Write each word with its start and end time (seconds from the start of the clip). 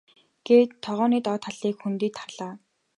гээд 0.45 0.69
тогооны 0.85 1.17
доод 1.25 1.41
талын 1.45 1.73
хөндийд 1.81 2.13
харлаа. 2.19 2.53